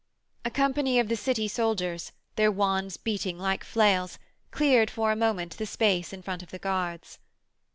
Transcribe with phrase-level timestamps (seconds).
[0.43, 4.17] A company of the City soldiers, their wands beating like flails,
[4.49, 7.19] cleared for a moment the space in front of the guards.